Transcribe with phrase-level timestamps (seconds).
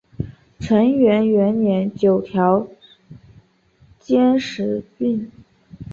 [0.59, 2.65] 承元元年九条
[3.99, 5.29] 兼实薨。